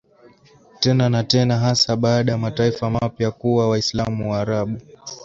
tena 0.79 1.09
na 1.09 1.23
tena 1.23 1.57
hasa 1.57 1.95
baada 1.95 2.31
ya 2.31 2.37
mataifa 2.37 2.89
mapya 2.89 3.31
kuwa 3.31 3.69
Waislamu 3.69 4.31
Waarabu 4.31 4.79